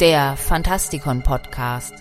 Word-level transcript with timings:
der 0.00 0.36
Fantastikon 0.36 1.22
Podcast. 1.22 1.94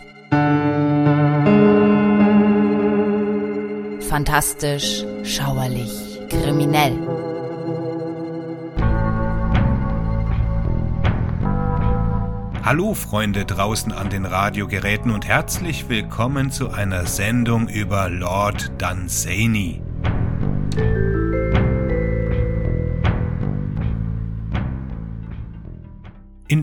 Fantastisch, 4.09 5.05
schauerlich, 5.23 6.19
kriminell. 6.29 6.97
Hallo 12.63 12.95
Freunde 12.95 13.45
draußen 13.45 13.91
an 13.91 14.09
den 14.09 14.25
Radiogeräten 14.25 15.11
und 15.11 15.27
herzlich 15.27 15.87
willkommen 15.87 16.51
zu 16.51 16.71
einer 16.71 17.05
Sendung 17.05 17.69
über 17.69 18.09
Lord 18.09 18.71
Dunsany. 18.81 19.81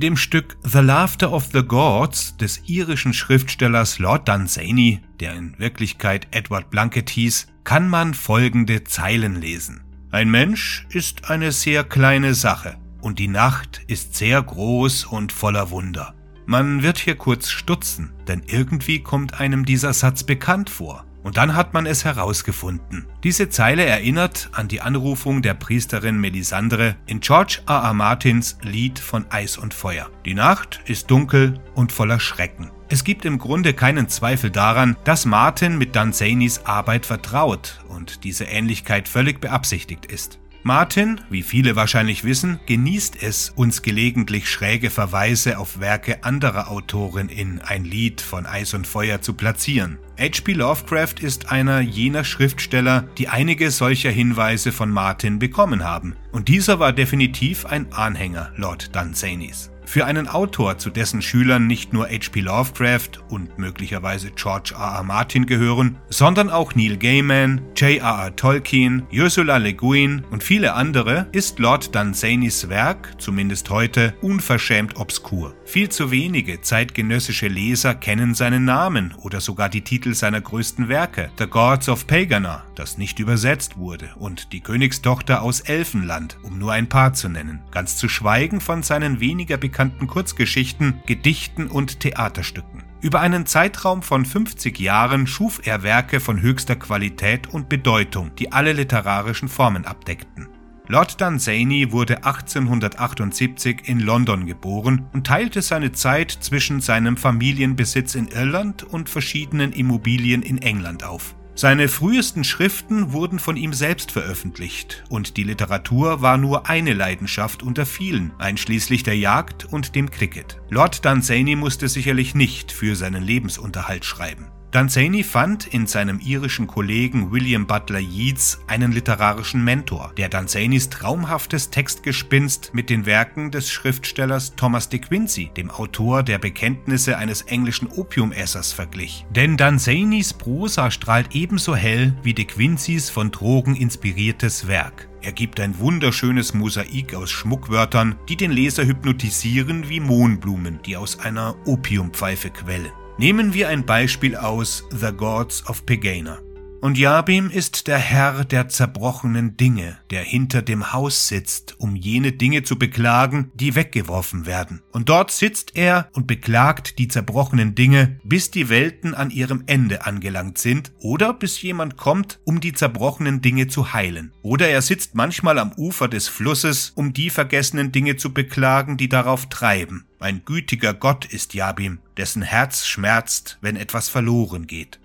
Dem 0.03 0.17
Stück 0.17 0.57
The 0.65 0.81
Laughter 0.81 1.33
of 1.33 1.51
the 1.53 1.63
Gods 1.63 2.37
des 2.37 2.63
irischen 2.67 3.15
Schriftstellers 3.15 4.01
Lord 4.01 4.29
Dunsany, 4.29 5.01
der 5.21 5.35
in 5.35 5.57
Wirklichkeit 5.59 6.27
Edward 6.33 6.71
Blunkett 6.71 7.09
hieß, 7.09 7.47
kann 7.63 7.89
man 7.89 8.13
folgende 8.13 8.83
Zeilen 8.83 9.41
lesen. 9.41 9.85
Ein 10.11 10.29
Mensch 10.29 10.87
ist 10.91 11.31
eine 11.31 11.53
sehr 11.53 11.85
kleine 11.85 12.35
Sache 12.35 12.79
und 13.01 13.21
die 13.21 13.29
Nacht 13.29 13.81
ist 13.87 14.17
sehr 14.17 14.43
groß 14.43 15.05
und 15.05 15.31
voller 15.31 15.71
Wunder. 15.71 16.15
Man 16.47 16.83
wird 16.83 16.99
hier 16.99 17.15
kurz 17.15 17.51
stutzen, 17.51 18.13
denn 18.27 18.43
irgendwie 18.45 18.99
kommt 18.99 19.39
einem 19.39 19.65
dieser 19.65 19.93
Satz 19.93 20.25
bekannt 20.25 20.69
vor. 20.69 21.07
Und 21.23 21.37
dann 21.37 21.55
hat 21.55 21.73
man 21.73 21.87
es 21.87 22.05
herausgefunden. 22.05 23.07
Diese 23.23 23.49
Zeile 23.49 23.85
erinnert 23.85 24.51
an 24.53 24.69
die 24.69 24.81
Anrufung 24.81 25.41
der 25.43 25.55
Priesterin 25.55 26.19
Melisandre 26.19 26.97
in 27.07 27.21
George 27.21 27.61
R. 27.67 27.83
R. 27.83 27.95
Martins 27.95 28.59
Lied 28.63 28.99
von 28.99 29.27
Eis 29.31 29.57
und 29.57 29.73
Feuer. 29.73 30.11
Die 30.25 30.35
Nacht 30.35 30.81
ist 30.87 31.11
dunkel 31.11 31.61
und 31.75 31.93
voller 31.93 32.19
Schrecken. 32.19 32.71
Es 32.89 33.05
gibt 33.05 33.25
im 33.25 33.39
Grunde 33.39 33.73
keinen 33.73 34.09
Zweifel 34.09 34.51
daran, 34.51 34.97
dass 35.05 35.25
Martin 35.25 35.79
mit 35.79 35.97
Danzanis 35.97 36.67
Arbeit 36.67 37.07
vertraut 37.07 37.83
und 37.89 38.25
diese 38.25 38.45
Ähnlichkeit 38.45 39.09
völlig 39.09 39.41
beabsichtigt 39.41 40.07
ist. 40.07 40.42
Martin, 40.65 41.21
wie 41.29 41.43
viele 41.43 41.75
wahrscheinlich 41.75 42.23
wissen, 42.23 42.61
genießt 42.67 43.21
es, 43.21 43.51
uns 43.51 43.83
gelegentlich 43.83 44.49
schräge 44.49 44.91
Verweise 44.91 45.59
auf 45.59 45.81
Werke 45.81 46.23
anderer 46.23 46.71
Autoren 46.71 47.29
in 47.29 47.61
Ein 47.61 47.85
Lied 47.85 48.21
von 48.21 48.47
Eis 48.47 48.73
und 48.73 48.87
Feuer 48.87 49.21
zu 49.21 49.35
platzieren. 49.35 49.99
H.P. 50.21 50.53
Lovecraft 50.53 51.17
ist 51.21 51.51
einer 51.51 51.81
jener 51.81 52.23
Schriftsteller, 52.23 53.09
die 53.19 53.29
einige 53.29 53.73
solcher 53.73 54.11
Hinweise 54.11 54.71
von 54.71 54.91
Martin 54.91 55.41
bekommen 55.41 55.83
haben, 55.83 56.15
und 56.31 56.47
dieser 56.47 56.79
war 56.79 56.93
definitiv 56.93 57.67
ein 57.67 57.93
Anhänger 57.93 58.53
Lord 58.55 58.95
Dunsanys. 58.95 59.72
Für 59.85 60.07
einen 60.07 60.29
Autor, 60.29 60.79
zu 60.79 60.91
dessen 60.91 61.23
Schülern 61.23 61.67
nicht 61.67 61.93
nur 61.93 62.07
H.P. 62.07 62.41
Lovecraft 62.41 63.21
und 63.29 63.59
möglicherweise 63.59 64.31
George 64.31 64.75
R. 64.75 64.97
R. 64.97 65.03
Martin 65.03 65.47
gehören, 65.47 65.99
sondern 66.09 66.51
auch 66.51 66.75
Neil 66.75 66.97
Gaiman, 66.97 67.61
J.R.R. 67.77 68.35
Tolkien, 68.37 69.07
Ursula 69.13 69.59
Le 69.59 69.75
Guin 69.75 70.25
und 70.31 70.43
viele 70.43 70.75
andere, 70.75 71.27
ist 71.33 71.59
Lord 71.59 71.95
Dunsanys 71.95 72.69
Werk, 72.69 73.21
zumindest 73.21 73.71
heute, 73.71 74.15
unverschämt 74.23 74.97
obskur. 74.97 75.55
Viel 75.73 75.89
zu 75.89 76.11
wenige 76.11 76.61
zeitgenössische 76.61 77.49
Leser 77.49 77.95
kennen 77.95 78.35
seinen 78.35 78.67
Namen 78.67 79.15
oder 79.17 79.41
sogar 79.41 79.71
die 79.71 79.81
Titel 79.81 80.13
seiner 80.13 80.43
größten 80.43 80.89
Werke, 80.89 81.31
The 81.39 81.47
Gods 81.47 81.89
of 81.89 82.07
Pagana, 82.07 82.63
das 82.75 82.99
nicht 82.99 83.19
übersetzt 83.19 83.79
wurde, 83.79 84.11
und 84.17 84.53
Die 84.53 84.61
Königstochter 84.61 85.41
aus 85.41 85.61
Elfenland, 85.61 86.37
um 86.43 86.59
nur 86.59 86.73
ein 86.73 86.91
paar 86.91 87.15
zu 87.15 87.31
nennen, 87.31 87.63
ganz 87.71 87.97
zu 87.97 88.11
schweigen 88.11 88.61
von 88.61 88.83
seinen 88.83 89.19
weniger 89.21 89.57
bekannten 89.57 90.09
Kurzgeschichten, 90.09 91.01
Gedichten 91.07 91.69
und 91.69 92.01
Theaterstücken. 92.01 92.83
Über 93.01 93.21
einen 93.21 93.47
Zeitraum 93.47 94.03
von 94.03 94.27
50 94.27 94.79
Jahren 94.79 95.27
schuf 95.27 95.63
er 95.65 95.83
Werke 95.83 96.21
von 96.21 96.43
höchster 96.43 96.77
Qualität 96.77 97.47
und 97.47 97.71
Bedeutung, 97.71 98.35
die 98.39 98.53
alle 98.53 98.75
literarischen 98.75 99.49
Formen 99.49 99.87
abdeckten. 99.87 100.49
Lord 100.89 101.21
Dunsany 101.21 101.93
wurde 101.93 102.25
1878 102.25 103.83
in 103.89 104.01
London 104.01 104.47
geboren 104.47 105.07
und 105.13 105.27
teilte 105.27 105.63
seine 105.63 105.93
Zeit 105.93 106.33
zwischen 106.33 106.81
seinem 106.81 107.17
Familienbesitz 107.17 108.17
in 108.17 108.27
Irland 108.27 108.83
und 108.83 109.09
verschiedenen 109.09 109.73
Immobilien 109.73 110.43
in 110.43 110.59
England 110.59 111.05
auf. 111.05 111.37
Seine 111.55 111.89
frühesten 111.89 112.45
Schriften 112.45 113.13
wurden 113.13 113.39
von 113.39 113.57
ihm 113.57 113.75
selbst 113.75 114.11
veröffentlicht 114.11 115.05
und 115.09 115.37
die 115.37 115.45
Literatur 115.45 116.21
war 116.21 116.37
nur 116.37 116.69
eine 116.69 116.95
Leidenschaft 116.95 117.63
unter 117.63 117.87
vielen, 117.87 118.33
einschließlich 118.39 119.03
der 119.03 119.17
Jagd 119.17 119.67
und 119.67 119.95
dem 119.95 120.11
Cricket. 120.11 120.61
Lord 120.71 121.05
Dunsany 121.05 121.55
musste 121.55 121.89
sicherlich 121.89 122.35
nicht 122.35 122.73
für 122.73 122.97
seinen 122.97 123.23
Lebensunterhalt 123.23 124.05
schreiben. 124.05 124.47
Dunsany 124.73 125.23
fand 125.23 125.67
in 125.67 125.87
seinem 125.87 126.19
irischen 126.19 126.67
Kollegen 126.67 127.31
William 127.31 127.67
Butler 127.67 127.99
Yeats 127.99 128.59
einen 128.69 128.91
literarischen 128.91 129.63
Mentor, 129.63 130.15
der 130.17 130.31
Dunsanys 130.31 130.89
traumhaftes 130.89 131.69
Textgespinst 131.69 132.71
mit 132.73 132.89
den 132.89 133.05
Werken 133.05 133.51
des 133.51 133.71
Schriftstellers 133.71 134.57
Thomas 134.57 134.89
de 134.89 135.01
Quincey, 135.01 135.51
dem 135.55 135.71
Autor 135.71 136.23
der 136.23 136.39
Bekenntnisse 136.39 137.19
eines 137.19 137.43
englischen 137.43 137.87
Opiumessers, 137.87 138.73
verglich. 138.73 139.27
Denn 139.29 139.59
Dunsanys 139.59 140.33
Prosa 140.33 140.91
strahlt 140.91 141.35
ebenso 141.35 141.77
hell 141.77 142.15
wie 142.23 142.33
de 142.33 142.47
Quinceys 142.47 143.11
von 143.11 143.31
Drogen 143.31 143.77
inspiriertes 143.77 144.69
Werk. 144.69 145.07
Er 145.21 145.33
gibt 145.33 145.61
ein 145.61 145.79
wunderschönes 145.81 146.55
Mosaik 146.55 147.15
aus 147.15 147.31
Schmuckwörtern, 147.31 148.17
die 148.27 148.39
den 148.39 148.51
Leser 148.51 148.87
hypnotisieren 148.87 149.91
wie 149.91 150.01
Mohnblumen, 150.01 150.81
die 150.87 150.97
aus 150.97 151.19
einer 151.19 151.57
Opiumpfeife 151.67 152.49
quellen. 152.49 152.91
Nehmen 153.19 153.53
wir 153.53 153.69
ein 153.69 153.85
Beispiel 153.85 154.37
aus 154.37 154.85
The 154.91 155.13
Gods 155.13 155.69
of 155.69 155.85
Pegana. 155.85 156.41
Und 156.83 156.99
Jabim 156.99 157.49
ist 157.49 157.87
der 157.87 157.99
Herr 157.99 158.45
der 158.45 158.69
zerbrochenen 158.69 159.57
Dinge, 159.57 159.99
der 160.11 160.25
hinter 160.25 160.63
dem 160.63 160.93
Haus 160.93 161.29
sitzt, 161.29 161.79
um 161.79 161.95
jene 161.95 162.33
Dinge 162.33 162.65
zu 162.65 162.77
beklagen, 162.77 163.53
die 163.55 163.77
weggeworfen 163.77 164.47
werden. 164.47 164.83
Und 164.91 165.09
dort 165.09 165.31
sitzt 165.31 165.77
er 165.77 166.09
und 166.13 166.27
beklagt 166.27 166.99
die 166.99 167.07
zerbrochenen 167.07 167.77
Dinge, 167.77 168.19
bis 168.25 168.51
die 168.51 168.69
Welten 168.69 169.15
an 169.15 169.31
ihrem 169.31 169.63
Ende 169.67 170.07
angelangt 170.07 170.59
sind, 170.59 170.91
oder 170.99 171.35
bis 171.35 171.63
jemand 171.63 171.97
kommt, 171.97 172.41
um 172.43 172.59
die 172.59 172.73
zerbrochenen 172.73 173.41
Dinge 173.41 173.69
zu 173.69 173.93
heilen. 173.93 174.33
Oder 174.43 174.69
er 174.69 174.83
sitzt 174.83 175.15
manchmal 175.15 175.61
am 175.61 175.71
Ufer 175.77 176.09
des 176.09 176.27
Flusses, 176.27 176.91
um 176.97 177.13
die 177.13 177.31
vergessenen 177.31 177.93
Dinge 177.93 178.17
zu 178.17 178.35
beklagen, 178.35 178.97
die 178.97 179.09
darauf 179.09 179.49
treiben. 179.49 180.07
Ein 180.19 180.43
gütiger 180.45 180.95
Gott 180.95 181.27
ist 181.27 181.55
Jabim, 181.55 182.01
dessen 182.17 182.43
Herz 182.43 182.87
schmerzt, 182.87 183.59
wenn 183.61 183.77
etwas 183.77 184.09
verloren 184.09 184.67
geht. 184.67 184.99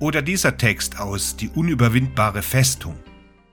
Oder 0.00 0.22
dieser 0.22 0.56
Text 0.56 1.00
aus 1.00 1.36
Die 1.36 1.48
unüberwindbare 1.48 2.42
Festung. 2.42 2.94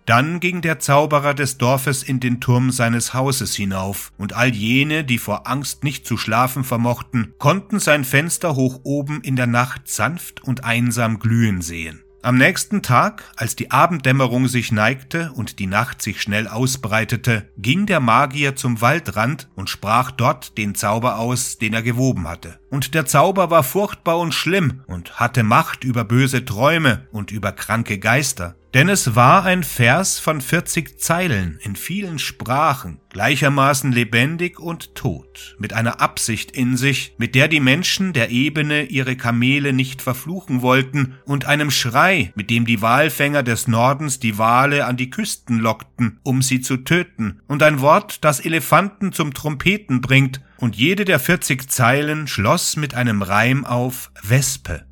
Dann 0.05 0.39
ging 0.39 0.61
der 0.61 0.77
Zauberer 0.77 1.33
des 1.33 1.57
Dorfes 1.57 2.03
in 2.03 2.19
den 2.19 2.39
Turm 2.39 2.69
seines 2.69 3.15
Hauses 3.15 3.55
hinauf, 3.55 4.11
und 4.19 4.33
all 4.33 4.53
jene, 4.53 5.03
die 5.03 5.17
vor 5.17 5.47
Angst 5.47 5.83
nicht 5.83 6.05
zu 6.05 6.15
schlafen 6.17 6.63
vermochten, 6.63 7.33
konnten 7.39 7.79
sein 7.79 8.03
Fenster 8.03 8.55
hoch 8.55 8.81
oben 8.83 9.21
in 9.21 9.35
der 9.35 9.47
Nacht 9.47 9.87
sanft 9.87 10.43
und 10.43 10.63
einsam 10.63 11.17
glühen 11.17 11.63
sehen. 11.63 12.04
Am 12.25 12.39
nächsten 12.39 12.81
Tag, 12.81 13.23
als 13.35 13.55
die 13.55 13.69
Abenddämmerung 13.69 14.47
sich 14.47 14.71
neigte 14.71 15.31
und 15.33 15.59
die 15.59 15.67
Nacht 15.67 16.01
sich 16.01 16.23
schnell 16.23 16.47
ausbreitete, 16.47 17.47
ging 17.55 17.85
der 17.85 17.99
Magier 17.99 18.55
zum 18.55 18.81
Waldrand 18.81 19.47
und 19.53 19.69
sprach 19.69 20.09
dort 20.09 20.57
den 20.57 20.73
Zauber 20.73 21.19
aus, 21.19 21.59
den 21.59 21.75
er 21.75 21.83
gewoben 21.83 22.27
hatte. 22.27 22.59
Und 22.71 22.95
der 22.95 23.05
Zauber 23.05 23.51
war 23.51 23.61
furchtbar 23.61 24.17
und 24.17 24.33
schlimm 24.33 24.81
und 24.87 25.19
hatte 25.19 25.43
Macht 25.43 25.83
über 25.83 26.03
böse 26.03 26.43
Träume 26.43 27.07
und 27.11 27.29
über 27.29 27.51
kranke 27.51 27.99
Geister. 27.99 28.55
Denn 28.75 28.89
es 28.89 29.15
war 29.15 29.45
ein 29.45 29.63
Vers 29.63 30.19
von 30.19 30.41
40 30.41 30.99
Zeilen 30.99 31.57
in 31.61 31.77
vielen 31.77 32.19
Sprachen, 32.19 32.99
gleichermaßen 33.07 33.93
lebendig 33.93 34.59
und 34.59 34.95
tot, 34.95 35.55
mit 35.59 35.71
einer 35.71 36.01
Absicht 36.01 36.51
in 36.51 36.75
sich, 36.75 37.15
mit 37.17 37.35
der 37.35 37.47
die 37.47 37.61
Menschen 37.61 38.11
der 38.11 38.31
Ebene 38.31 38.83
ihre 38.83 39.15
Kamele 39.15 39.71
nicht 39.71 40.01
verfluchen 40.01 40.61
wollten, 40.61 41.13
und 41.23 41.45
einem 41.45 41.71
Schrei, 41.71 42.33
mit 42.35 42.49
dem 42.49 42.65
die 42.65 42.81
Walfänger 42.81 43.43
des 43.43 43.69
Nordens 43.69 44.19
die 44.19 44.37
Wale 44.37 44.85
an 44.85 44.97
die 44.97 45.09
Küsten 45.09 45.59
lockten, 45.59 46.19
um 46.23 46.41
sie 46.41 46.59
zu 46.59 46.75
töten, 46.75 47.39
und 47.47 47.63
ein 47.63 47.79
Wort, 47.79 48.25
das 48.25 48.41
Elefanten 48.41 49.13
zum 49.13 49.33
Trompeten 49.33 50.01
bringt, 50.01 50.41
und 50.57 50.75
jede 50.75 51.05
der 51.05 51.19
40 51.19 51.71
Zeilen 51.71 52.27
schloss 52.27 52.75
mit 52.75 52.93
einem 52.93 53.21
Reim 53.21 53.63
auf 53.63 54.11
Wespe. 54.21 54.83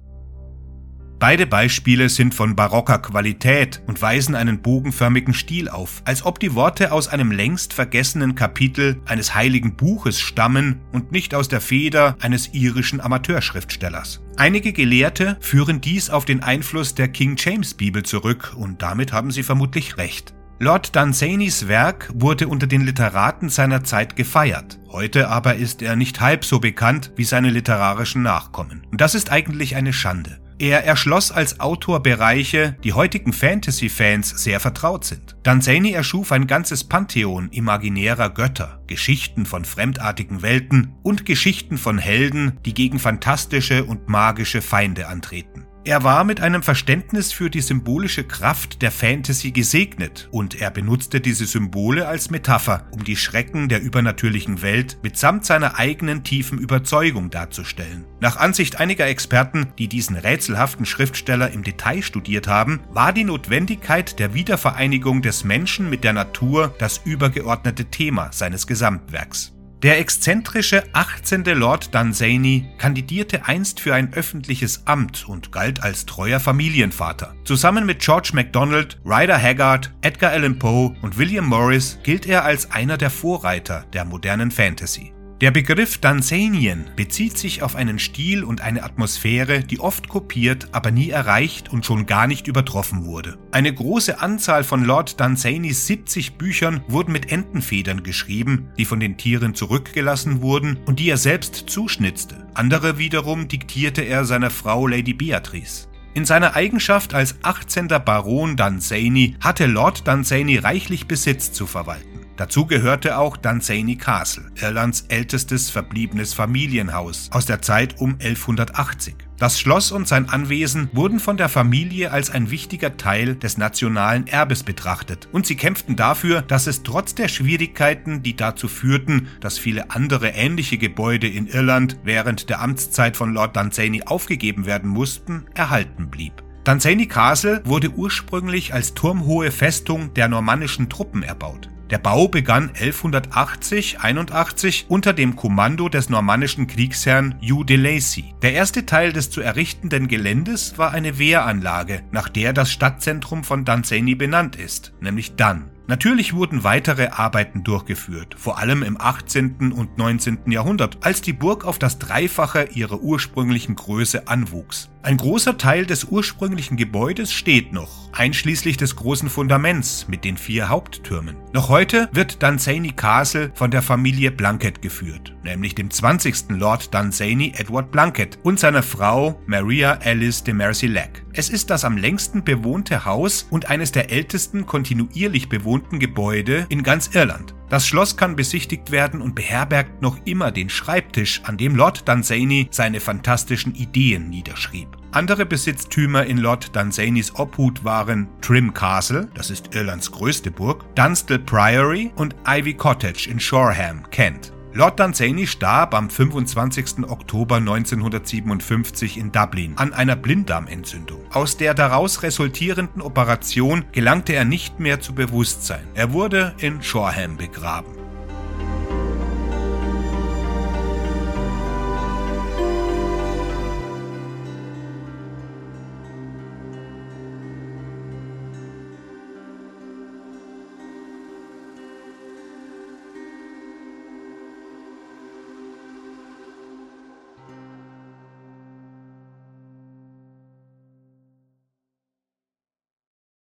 Beide 1.23 1.47
Beispiele 1.47 2.09
sind 2.09 2.35
von 2.35 2.53
barocker 2.53 2.99
Qualität 2.99 3.81
und 3.87 4.01
weisen 4.01 4.35
einen 4.35 4.61
bogenförmigen 4.61 5.33
Stil 5.33 5.69
auf, 5.69 6.01
als 6.03 6.25
ob 6.25 6.37
die 6.37 6.53
Worte 6.53 6.91
aus 6.91 7.07
einem 7.07 7.31
längst 7.31 7.71
vergessenen 7.71 8.35
Kapitel 8.35 9.01
eines 9.05 9.33
heiligen 9.33 9.77
Buches 9.77 10.19
stammen 10.19 10.81
und 10.91 11.13
nicht 11.13 11.33
aus 11.33 11.47
der 11.47 11.61
Feder 11.61 12.17
eines 12.19 12.53
irischen 12.53 12.99
Amateurschriftstellers. 12.99 14.21
Einige 14.35 14.73
Gelehrte 14.73 15.37
führen 15.39 15.79
dies 15.79 16.09
auf 16.09 16.25
den 16.25 16.43
Einfluss 16.43 16.93
der 16.93 17.07
King 17.07 17.37
James 17.37 17.73
Bibel 17.73 18.03
zurück 18.03 18.53
und 18.57 18.81
damit 18.81 19.13
haben 19.13 19.31
sie 19.31 19.43
vermutlich 19.43 19.95
recht. 19.95 20.33
Lord 20.59 20.93
Dunsany's 20.93 21.69
Werk 21.69 22.11
wurde 22.13 22.49
unter 22.49 22.67
den 22.67 22.81
Literaten 22.81 23.47
seiner 23.47 23.85
Zeit 23.85 24.17
gefeiert. 24.17 24.77
Heute 24.89 25.29
aber 25.29 25.55
ist 25.55 25.81
er 25.81 25.95
nicht 25.95 26.19
halb 26.19 26.43
so 26.43 26.59
bekannt 26.59 27.13
wie 27.15 27.23
seine 27.23 27.49
literarischen 27.49 28.23
Nachkommen. 28.23 28.85
Und 28.91 28.99
das 28.99 29.15
ist 29.15 29.31
eigentlich 29.31 29.77
eine 29.77 29.93
Schande. 29.93 30.42
Er 30.63 30.85
erschloss 30.85 31.29
als 31.29 31.59
Autor 31.59 32.01
Bereiche, 32.01 32.77
die 32.85 32.93
heutigen 32.93 33.33
Fantasy-Fans 33.33 34.29
sehr 34.29 34.61
vertraut 34.61 35.03
sind. 35.03 35.35
Danzani 35.43 35.91
erschuf 35.91 36.31
ein 36.31 36.47
ganzes 36.47 36.85
Pantheon 36.85 37.49
imaginärer 37.49 38.29
Götter, 38.29 38.81
Geschichten 38.87 39.45
von 39.45 39.65
fremdartigen 39.65 40.41
Welten 40.41 40.95
und 41.03 41.25
Geschichten 41.25 41.77
von 41.77 41.97
Helden, 41.97 42.61
die 42.63 42.73
gegen 42.73 42.99
fantastische 42.99 43.83
und 43.83 44.07
magische 44.07 44.61
Feinde 44.61 45.09
antreten. 45.09 45.65
Er 45.85 46.05
war 46.05 46.23
mit 46.23 46.39
einem 46.39 46.63
Verständnis 46.63 47.33
für 47.33 47.49
die 47.49 47.59
symbolische 47.59 48.23
Kraft 48.23 48.81
der 48.81 48.89
Fantasy 48.89 49.51
gesegnet 49.51 50.29
und 50.31 50.61
er 50.61 50.71
benutzte 50.71 51.19
diese 51.19 51.45
Symbole 51.45 52.07
als 52.07 52.29
Metapher, 52.29 52.87
um 52.91 53.03
die 53.03 53.17
Schrecken 53.17 53.67
der 53.67 53.81
übernatürlichen 53.81 54.61
Welt 54.61 54.99
mitsamt 55.03 55.43
seiner 55.43 55.77
eigenen 55.77 56.23
tiefen 56.23 56.57
Überzeugung 56.57 57.29
darzustellen. 57.31 58.05
Nach 58.21 58.37
Ansicht 58.37 58.79
einiger 58.79 59.07
Experten, 59.07 59.73
die 59.77 59.89
diesen 59.89 60.15
rätselhaften 60.15 60.85
Schriftsteller 60.85 61.51
im 61.51 61.63
Detail 61.63 62.01
studiert 62.01 62.47
haben, 62.47 62.79
war 62.91 63.11
die 63.11 63.25
Notwendigkeit 63.25 64.19
der 64.19 64.33
Wiedervereinigung 64.33 65.21
des 65.21 65.43
Menschen 65.43 65.89
mit 65.89 66.05
der 66.05 66.13
Natur 66.13 66.73
das 66.79 67.01
übergeordnete 67.03 67.85
Thema 67.85 68.31
seines 68.31 68.67
Gesamtwerks. 68.67 69.53
Der 69.83 69.99
exzentrische 69.99 70.85
18. 70.93 71.43
Lord 71.43 71.93
Dunsany 71.93 72.69
kandidierte 72.77 73.47
einst 73.47 73.81
für 73.81 73.93
ein 73.93 74.13
öffentliches 74.13 74.87
Amt 74.87 75.27
und 75.27 75.51
galt 75.51 75.83
als 75.83 76.05
treuer 76.05 76.39
Familienvater. 76.39 77.35
Zusammen 77.43 77.85
mit 77.85 77.99
George 77.99 78.29
MacDonald, 78.33 78.97
Ryder 79.03 79.37
Haggard, 79.37 79.91
Edgar 79.99 80.31
Allan 80.31 80.57
Poe 80.57 80.95
und 81.01 81.17
William 81.17 81.45
Morris 81.45 81.99
gilt 82.01 82.25
er 82.25 82.45
als 82.45 82.71
einer 82.71 82.97
der 82.97 83.09
Vorreiter 83.09 83.85
der 83.91 84.05
modernen 84.05 84.51
Fantasy. 84.51 85.12
Der 85.41 85.51
Begriff 85.51 85.97
Danzanien 85.97 86.85
bezieht 86.95 87.37
sich 87.37 87.63
auf 87.63 87.75
einen 87.75 87.99
Stil 87.99 88.43
und 88.43 88.61
eine 88.61 88.83
Atmosphäre, 88.83 89.59
die 89.59 89.79
oft 89.79 90.07
kopiert, 90.07 90.69
aber 90.71 90.91
nie 90.91 91.09
erreicht 91.09 91.73
und 91.73 91.85
schon 91.85 92.05
gar 92.05 92.27
nicht 92.27 92.47
übertroffen 92.47 93.05
wurde. 93.05 93.37
Eine 93.51 93.73
große 93.73 94.21
Anzahl 94.21 94.63
von 94.63 94.85
Lord 94.85 95.19
Danzanis 95.19 95.87
70 95.87 96.37
Büchern 96.37 96.81
wurden 96.87 97.11
mit 97.11 97.31
Entenfedern 97.31 98.03
geschrieben, 98.03 98.69
die 98.77 98.85
von 98.85 98.99
den 98.99 99.17
Tieren 99.17 99.53
zurückgelassen 99.53 100.41
wurden 100.41 100.77
und 100.85 100.99
die 100.99 101.09
er 101.09 101.17
selbst 101.17 101.65
zuschnitzte. 101.67 102.47
Andere 102.53 102.97
wiederum 102.97 103.47
diktierte 103.47 104.03
er 104.03 104.25
seiner 104.25 104.49
Frau 104.49 104.87
Lady 104.87 105.13
Beatrice. 105.13 105.87
In 106.13 106.25
seiner 106.25 106.55
Eigenschaft 106.55 107.15
als 107.15 107.35
18. 107.41 107.87
Baron 107.87 108.55
Danzani 108.55 109.35
hatte 109.41 109.65
Lord 109.65 110.07
Danzani 110.07 110.57
reichlich 110.57 111.07
Besitz 111.07 111.51
zu 111.51 111.65
verwalten. 111.65 112.12
Dazu 112.35 112.65
gehörte 112.65 113.19
auch 113.19 113.37
Dunsany 113.37 113.95
Castle, 113.95 114.51
Irlands 114.59 115.05
ältestes 115.07 115.69
verbliebenes 115.69 116.33
Familienhaus 116.33 117.29
aus 117.31 117.45
der 117.45 117.61
Zeit 117.61 117.99
um 117.99 118.13
1180. 118.13 119.15
Das 119.37 119.59
Schloss 119.59 119.91
und 119.91 120.07
sein 120.07 120.29
Anwesen 120.29 120.89
wurden 120.93 121.19
von 121.19 121.37
der 121.37 121.49
Familie 121.49 122.11
als 122.11 122.31
ein 122.31 122.49
wichtiger 122.49 122.97
Teil 122.97 123.35
des 123.35 123.57
nationalen 123.57 124.25
Erbes 124.25 124.63
betrachtet 124.63 125.27
und 125.31 125.45
sie 125.45 125.55
kämpften 125.55 125.95
dafür, 125.95 126.41
dass 126.41 126.65
es 126.65 126.81
trotz 126.81 127.13
der 127.13 127.27
Schwierigkeiten, 127.27 128.23
die 128.23 128.35
dazu 128.35 128.67
führten, 128.67 129.27
dass 129.39 129.59
viele 129.59 129.91
andere 129.91 130.29
ähnliche 130.29 130.77
Gebäude 130.77 131.27
in 131.27 131.47
Irland 131.47 131.99
während 132.03 132.49
der 132.49 132.61
Amtszeit 132.61 133.15
von 133.15 133.33
Lord 133.33 133.55
Dunsany 133.55 134.03
aufgegeben 134.05 134.65
werden 134.65 134.89
mussten, 134.89 135.45
erhalten 135.53 136.09
blieb. 136.09 136.41
Dunsany 136.63 137.07
Castle 137.07 137.61
wurde 137.65 137.89
ursprünglich 137.89 138.73
als 138.73 138.93
turmhohe 138.93 139.51
Festung 139.51 140.13
der 140.13 140.29
normannischen 140.29 140.87
Truppen 140.87 141.21
erbaut. 141.21 141.69
Der 141.93 141.99
Bau 141.99 142.27
begann 142.27 142.71
1180-81 142.71 144.85
unter 144.87 145.13
dem 145.13 145.35
Kommando 145.35 145.89
des 145.89 146.09
normannischen 146.09 146.65
Kriegsherrn 146.65 147.35
Hugh 147.39 147.63
de 147.63 147.77
Lacy. 147.77 148.33
Der 148.41 148.53
erste 148.53 148.87
Teil 148.87 149.13
des 149.13 149.29
zu 149.29 149.41
errichtenden 149.41 150.07
Geländes 150.07 150.79
war 150.79 150.89
eine 150.89 151.19
Wehranlage, 151.19 152.01
nach 152.09 152.29
der 152.29 152.51
das 152.51 152.71
Stadtzentrum 152.71 153.43
von 153.43 153.63
Dunsany 153.63 154.15
benannt 154.15 154.55
ist, 154.55 154.91
nämlich 155.01 155.35
Dun. 155.35 155.65
Natürlich 155.85 156.33
wurden 156.33 156.63
weitere 156.63 157.07
Arbeiten 157.07 157.63
durchgeführt, 157.63 158.35
vor 158.37 158.57
allem 158.57 158.83
im 158.83 158.99
18. 158.99 159.73
und 159.73 159.97
19. 159.97 160.49
Jahrhundert, 160.49 160.97
als 161.01 161.21
die 161.21 161.33
Burg 161.33 161.65
auf 161.65 161.77
das 161.77 161.99
Dreifache 161.99 162.69
ihrer 162.73 163.01
ursprünglichen 163.01 163.75
Größe 163.75 164.27
anwuchs. 164.27 164.89
Ein 165.01 165.17
großer 165.17 165.57
Teil 165.57 165.85
des 165.85 166.05
ursprünglichen 166.05 166.77
Gebäudes 166.77 167.33
steht 167.33 167.73
noch, 167.73 168.09
einschließlich 168.13 168.77
des 168.77 168.95
großen 168.95 169.27
Fundaments 169.27 170.07
mit 170.07 170.23
den 170.23 170.37
vier 170.37 170.69
Haupttürmen. 170.69 171.35
Noch 171.51 171.67
heute 171.67 172.07
wird 172.13 172.41
Dunsany 172.41 172.93
Castle 172.93 173.51
von 173.53 173.69
der 173.69 173.81
Familie 173.81 174.31
Blunkett 174.31 174.81
geführt, 174.81 175.35
nämlich 175.43 175.75
dem 175.75 175.91
20. 175.91 176.51
Lord 176.51 176.93
Dunsany 176.93 177.51
Edward 177.57 177.91
Blunkett 177.91 178.39
und 178.43 178.57
seiner 178.57 178.83
Frau 178.83 179.41
Maria 179.45 179.99
Alice 180.01 180.45
de 180.45 180.53
Mercy-Lack. 180.53 181.22
Es 181.35 181.49
ist 181.49 181.71
das 181.71 181.83
am 181.83 181.97
längsten 181.97 182.43
bewohnte 182.43 183.05
Haus 183.05 183.47
und 183.49 183.67
eines 183.67 183.91
der 183.91 184.11
ältesten 184.11 184.67
kontinuierlich 184.67 185.49
bewohnten 185.49 185.97
Gebäude 185.97 186.67
in 186.69 186.83
ganz 186.83 187.09
Irland. 187.15 187.55
Das 187.69 187.87
Schloss 187.87 188.17
kann 188.17 188.35
besichtigt 188.35 188.91
werden 188.91 189.19
und 189.19 189.33
beherbergt 189.33 189.99
noch 189.99 190.19
immer 190.25 190.51
den 190.51 190.69
Schreibtisch, 190.69 191.41
an 191.43 191.57
dem 191.57 191.75
Lord 191.75 192.07
Dunsany 192.07 192.67
seine 192.69 192.99
fantastischen 192.99 193.73
Ideen 193.73 194.29
niederschrieb. 194.29 194.89
Andere 195.11 195.47
Besitztümer 195.47 196.23
in 196.23 196.37
Lord 196.37 196.75
Dunsanys 196.75 197.33
Obhut 197.35 197.83
waren 197.83 198.27
Trim 198.41 198.71
Castle, 198.71 199.27
das 199.33 199.49
ist 199.49 199.73
Irlands 199.73 200.11
größte 200.11 200.51
Burg, 200.51 200.85
Dunstall 200.95 201.39
Priory 201.39 202.11
und 202.15 202.35
Ivy 202.47 202.75
Cottage 202.75 203.27
in 203.27 203.39
Shoreham, 203.39 204.07
Kent. 204.11 204.52
Lord 204.75 204.99
Dunsany 204.99 205.45
starb 205.45 205.93
am 205.93 206.09
25. 206.09 207.07
Oktober 207.07 207.57
1957 207.57 209.19
in 209.19 209.31
Dublin 209.31 209.73
an 209.75 209.93
einer 209.93 210.15
Blinddarmentzündung. 210.15 211.19
Aus 211.31 211.57
der 211.57 211.75
daraus 211.75 212.23
resultierenden 212.23 213.03
Operation 213.03 213.85
gelangte 213.91 214.33
er 214.33 214.45
nicht 214.45 214.79
mehr 214.79 214.99
zu 214.99 215.13
Bewusstsein. 215.13 215.87
Er 215.93 216.11
wurde 216.11 216.55
in 216.57 216.81
Shoreham 216.81 217.37
begraben. 217.37 218.02